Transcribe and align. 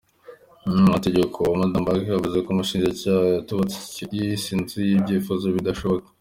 Umunyamategeko 0.65 1.37
wa 1.49 1.59
Madamu 1.61 1.85
Park 1.87 2.03
yavuze 2.09 2.37
ko 2.43 2.47
umushinjacyaha 2.51 3.23
yubatse 3.47 3.77
icyo 3.89 4.05
yise 4.17 4.47
"inzu 4.55 4.77
y'ibyifuzo 4.87 5.45
bidashoboka". 5.57 6.07